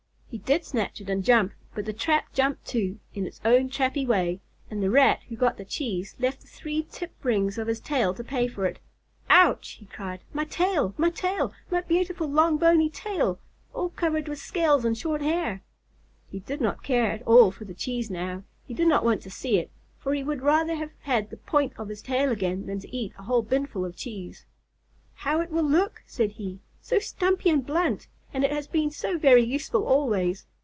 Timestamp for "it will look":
25.41-26.03